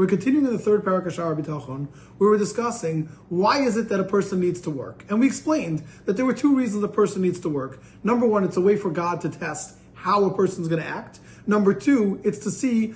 [0.00, 3.90] We're continuing in the third parak of Sha'ar Bitachon, where we're discussing why is it
[3.90, 5.04] that a person needs to work.
[5.10, 7.82] And we explained that there were two reasons a person needs to work.
[8.02, 11.20] Number one, it's a way for God to test how a person's going to act.
[11.46, 12.94] Number two, it's to see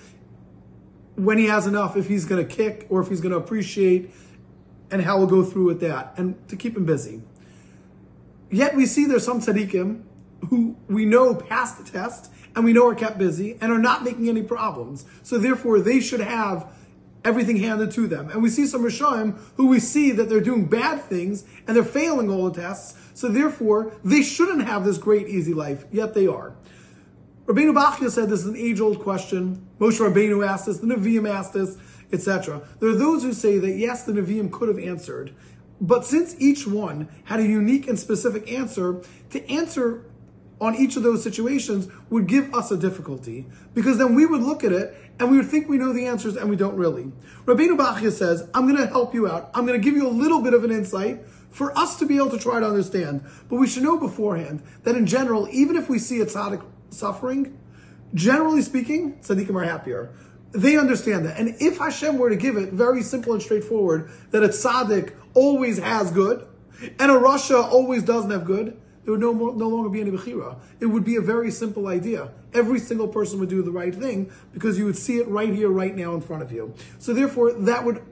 [1.14, 4.10] when he has enough, if he's going to kick or if he's going to appreciate,
[4.90, 7.20] and how we'll go through with that, and to keep him busy.
[8.48, 10.04] Yet we see there's some tzaddikim
[10.48, 14.04] who we know passed the test and we know are kept busy and are not
[14.04, 15.04] making any problems.
[15.22, 16.72] So therefore, they should have
[17.24, 18.28] everything handed to them.
[18.30, 21.84] And we see some Reshaim who we see that they're doing bad things and they're
[21.84, 22.98] failing all the tests.
[23.14, 26.54] So therefore, they shouldn't have this great, easy life, yet they are.
[27.46, 29.66] Rabbeinu Bachya said this is an age-old question.
[29.78, 31.76] Moshe Rabbeinu asked this, the Nevi'im asked this,
[32.12, 32.62] etc.
[32.80, 35.34] There are those who say that yes, the Nevi'im could have answered,
[35.80, 40.04] but since each one had a unique and specific answer, to answer
[40.64, 44.64] on each of those situations would give us a difficulty because then we would look
[44.64, 47.12] at it and we would think we know the answers and we don't really.
[47.44, 49.50] Rabbeinu Bachya says, I'm going to help you out.
[49.54, 52.16] I'm going to give you a little bit of an insight for us to be
[52.16, 53.24] able to try to understand.
[53.48, 57.58] But we should know beforehand that in general, even if we see a tzaddik suffering,
[58.14, 60.14] generally speaking, tzaddikim are happier.
[60.52, 61.38] They understand that.
[61.38, 65.78] And if Hashem were to give it very simple and straightforward, that a tzaddik always
[65.78, 66.46] has good,
[66.98, 70.10] and a rasha always doesn't have good, there would no, more, no longer be any
[70.10, 70.56] Bechira.
[70.80, 72.30] It would be a very simple idea.
[72.54, 75.68] Every single person would do the right thing because you would see it right here,
[75.68, 76.74] right now in front of you.
[76.98, 78.02] So therefore, that would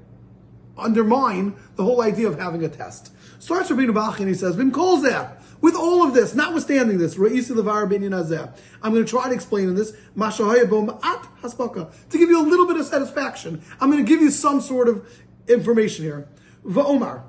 [0.76, 3.12] undermine the whole idea of having a test.
[3.38, 5.38] Starts with Rabbeinu Bach and he says, Vim that.
[5.62, 9.34] With all of this, notwithstanding this, Ra'isi Levar Binyan Azeh, I'm going to try to
[9.34, 13.62] explain in this, to give you a little bit of satisfaction.
[13.80, 15.08] I'm going to give you some sort of
[15.46, 16.28] information here.
[16.66, 17.22] Va'omar.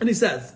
[0.00, 0.54] And he says,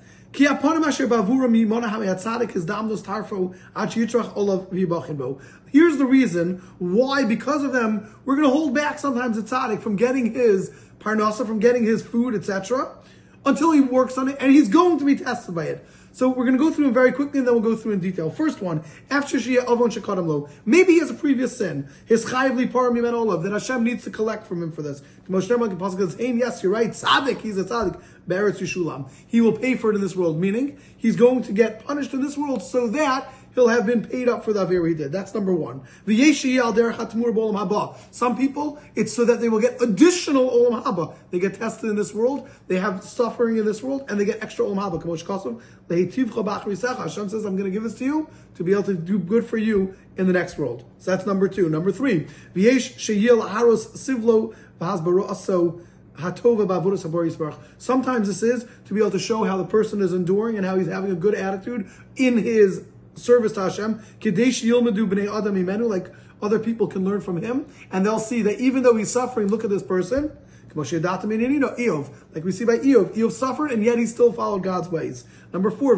[5.71, 9.81] Here's the reason why, because of them, we're going to hold back sometimes a tzaddik
[9.81, 12.97] from getting his parnasa, from getting his food, etc.,
[13.47, 15.87] until he works on it, and he's going to be tested by it.
[16.15, 17.99] So we're going to go through them very quickly, and then we'll go through in
[17.99, 18.31] detail.
[18.31, 22.55] First one, after Shia Avon Shekadim Lo, maybe he has a previous sin, his Chayiv
[22.55, 25.03] Li Param Yimen Olav, that Hashem needs to collect from him for this.
[25.29, 26.91] Moshe Rabbeinu says, "Hey, yes, you're right.
[26.91, 28.01] Tzaddik, he's a tzaddik.
[28.29, 29.11] Beretz Yishulam.
[29.27, 32.23] He will pay for it in this world, meaning he's going to get punished in
[32.23, 35.13] this world so that he'll have been paid up for the Avera he did.
[35.13, 35.83] That's number one.
[38.11, 41.15] Some people, it's so that they will get additional Olam Haba.
[41.31, 44.43] They get tested in this world, they have suffering in this world, and they get
[44.43, 46.99] extra Olam Haba.
[46.99, 49.45] Hashem says, I'm going to give this to you to be able to do good
[49.45, 50.85] for you in the next world.
[50.99, 51.69] So that's number two.
[51.69, 54.55] Number three, sivlo
[57.79, 60.77] Sometimes this is to be able to show how the person is enduring and how
[60.77, 62.85] he's having a good attitude in his
[63.17, 64.01] service to Hashem,
[65.89, 69.49] like other people can learn from him, and they'll see that even though he's suffering,
[69.49, 70.31] look at this person.
[70.75, 75.25] Like we see by Iyov, Iyov suffered and yet he still followed God's ways.
[75.53, 75.95] Number four,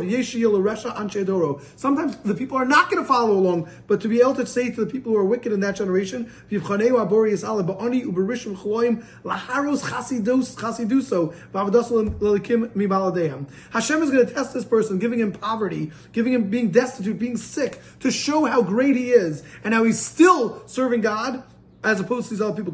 [1.77, 4.71] sometimes the people are not going to follow along, but to be able to say
[4.71, 6.61] to the people who are wicked in that generation, Hashem
[14.03, 17.81] is going to test this person, giving him poverty, giving him being destitute, being sick,
[18.01, 21.43] to show how great he is and how he's still serving God
[21.85, 22.73] as opposed to these other people.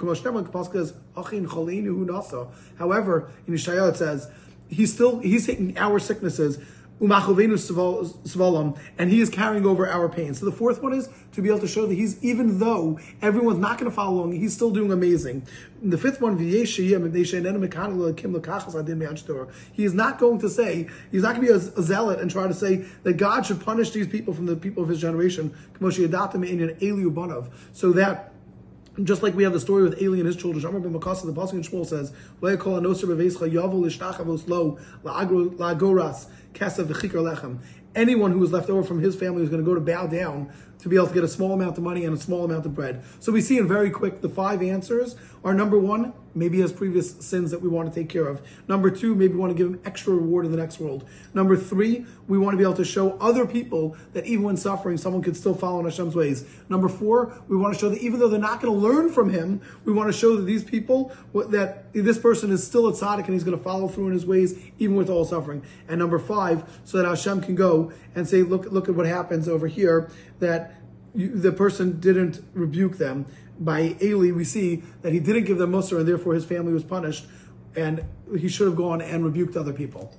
[2.78, 4.30] However, in Yeshaya it says,
[4.68, 6.58] he's still he's taking our sicknesses
[7.02, 7.12] and
[9.10, 10.34] he is carrying over our pain.
[10.34, 13.58] So the fourth one is to be able to show that he's even though everyone's
[13.58, 15.44] not going to follow along, he's still doing amazing.
[15.82, 16.78] And the fifth one, he is
[19.94, 22.54] not going to say he's not going to be a, a zealot and try to
[22.54, 25.52] say that God should punish these people from the people of his generation.
[27.72, 28.31] So that
[29.02, 31.32] just like we have the story with Eli and his children, Shamar ben Makasa, the
[31.32, 37.58] Pasuk in Shmuel says, "Vayakol anoser beveischa yavu lishtachavos lo la'agoras v'chikar lechem."
[37.94, 40.50] Anyone who was left over from his family was going to go to bow down
[40.82, 42.74] to be able to get a small amount of money and a small amount of
[42.74, 43.04] bread.
[43.20, 45.14] So we see in very quick the five answers
[45.44, 48.42] are number one, maybe he has previous sins that we want to take care of.
[48.66, 51.04] Number two, maybe we want to give him extra reward in the next world.
[51.34, 54.96] Number three, we want to be able to show other people that even when suffering,
[54.96, 56.44] someone could still follow in Hashem's ways.
[56.68, 59.30] Number four, we want to show that even though they're not going to learn from
[59.30, 63.26] him, we want to show that these people, that this person is still a tzaddik
[63.26, 65.62] and he's going to follow through in his ways, even with all suffering.
[65.88, 67.54] And number five, so that Hashem can
[68.14, 70.74] and say, look, look at what happens over here, that
[71.14, 73.26] you, the person didn't rebuke them.
[73.58, 76.84] By Eli, we see that he didn't give them Musar and therefore his family was
[76.84, 77.26] punished
[77.76, 78.04] and
[78.38, 80.14] he should have gone and rebuked other people.